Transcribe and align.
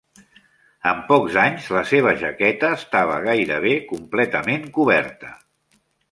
En 0.91 1.01
pocs 1.09 1.35
anys, 1.41 1.67
la 1.75 1.83
seva 1.89 2.13
jaqueta 2.23 2.71
estava 2.77 3.19
gairebé 3.25 3.73
completament 3.91 4.65
coberta. 4.79 5.31